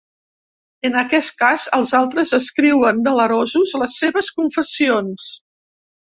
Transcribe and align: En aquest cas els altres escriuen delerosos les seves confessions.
En 0.87 0.95
aquest 1.01 1.33
cas 1.41 1.65
els 1.79 1.91
altres 1.99 2.31
escriuen 2.39 3.03
delerosos 3.09 3.75
les 3.83 4.01
seves 4.01 4.33
confessions. 4.41 5.31